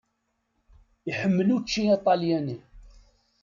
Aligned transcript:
Iḥemmel 1.09 1.49
učči 1.55 1.83
aṭalyani. 1.97 2.57